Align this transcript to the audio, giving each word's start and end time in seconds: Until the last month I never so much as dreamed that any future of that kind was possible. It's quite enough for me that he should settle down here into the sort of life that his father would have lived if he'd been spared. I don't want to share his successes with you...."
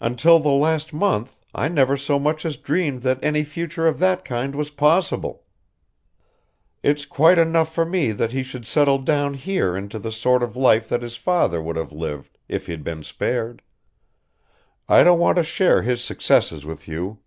Until 0.00 0.38
the 0.38 0.48
last 0.48 0.94
month 0.94 1.38
I 1.54 1.68
never 1.68 1.98
so 1.98 2.18
much 2.18 2.46
as 2.46 2.56
dreamed 2.56 3.02
that 3.02 3.22
any 3.22 3.44
future 3.44 3.86
of 3.86 3.98
that 3.98 4.24
kind 4.24 4.54
was 4.54 4.70
possible. 4.70 5.44
It's 6.82 7.04
quite 7.04 7.36
enough 7.36 7.74
for 7.74 7.84
me 7.84 8.12
that 8.12 8.32
he 8.32 8.42
should 8.42 8.64
settle 8.66 8.96
down 8.96 9.34
here 9.34 9.76
into 9.76 9.98
the 9.98 10.10
sort 10.12 10.42
of 10.42 10.56
life 10.56 10.88
that 10.88 11.02
his 11.02 11.16
father 11.16 11.60
would 11.60 11.76
have 11.76 11.92
lived 11.92 12.38
if 12.48 12.68
he'd 12.68 12.84
been 12.84 13.02
spared. 13.04 13.60
I 14.88 15.02
don't 15.04 15.18
want 15.18 15.36
to 15.36 15.44
share 15.44 15.82
his 15.82 16.02
successes 16.02 16.64
with 16.64 16.88
you...." 16.88 17.18